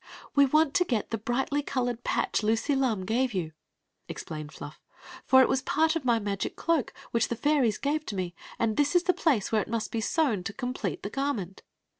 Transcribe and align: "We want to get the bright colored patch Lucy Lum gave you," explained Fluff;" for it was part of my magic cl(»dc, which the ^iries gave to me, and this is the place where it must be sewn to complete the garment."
"We 0.33 0.47
want 0.47 0.73
to 0.73 0.83
get 0.83 1.11
the 1.11 1.19
bright 1.19 1.49
colored 1.67 2.03
patch 2.03 2.41
Lucy 2.41 2.75
Lum 2.75 3.05
gave 3.05 3.35
you," 3.35 3.51
explained 4.07 4.51
Fluff;" 4.51 4.81
for 5.27 5.43
it 5.43 5.47
was 5.47 5.61
part 5.61 5.95
of 5.95 6.05
my 6.05 6.17
magic 6.17 6.57
cl(»dc, 6.59 6.89
which 7.11 7.27
the 7.27 7.35
^iries 7.35 7.79
gave 7.79 8.03
to 8.07 8.15
me, 8.15 8.33
and 8.57 8.77
this 8.77 8.95
is 8.95 9.03
the 9.03 9.13
place 9.13 9.51
where 9.51 9.61
it 9.61 9.67
must 9.69 9.91
be 9.91 10.01
sewn 10.01 10.43
to 10.45 10.53
complete 10.53 11.03
the 11.03 11.11
garment." 11.11 11.61